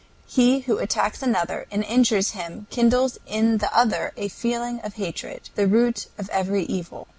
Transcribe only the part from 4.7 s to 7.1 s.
of hatred, the root of every evil.